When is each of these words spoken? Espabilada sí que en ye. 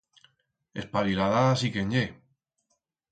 Espabilada 0.83 1.43
sí 1.63 1.71
que 1.75 1.83
en 1.87 1.93
ye. 1.97 2.03